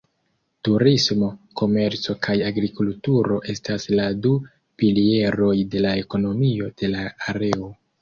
[0.67, 1.29] Turismo,
[1.61, 4.35] komerco kaj agrikulturo estas la du
[4.83, 7.75] pilieroj de la ekonomio de la areo.